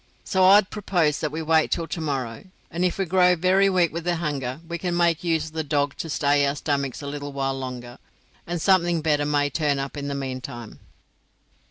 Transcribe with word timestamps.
So 0.23 0.45
I'd 0.45 0.71
propose 0.71 1.19
that 1.19 1.31
we 1.31 1.43
wait 1.43 1.69
till 1.69 1.85
to 1.85 2.01
morrow, 2.01 2.45
and 2.71 2.83
if 2.83 2.97
we 2.97 3.05
grow 3.05 3.35
very 3.35 3.69
wake 3.69 3.93
with 3.93 4.03
the 4.03 4.15
hunger, 4.15 4.59
we 4.67 4.79
can 4.79 4.97
make 4.97 5.23
use 5.23 5.45
of 5.45 5.51
the 5.51 5.63
dog 5.63 5.95
to 5.97 6.09
stay 6.09 6.43
our 6.47 6.55
stomachs 6.55 7.03
a 7.03 7.07
little 7.07 7.31
while 7.33 7.53
longer, 7.53 7.99
and 8.47 8.59
something 8.59 9.01
better 9.03 9.27
may 9.27 9.51
turn 9.51 9.77
up 9.77 9.95
in 9.95 10.07
the 10.07 10.15
meantime." 10.15 10.79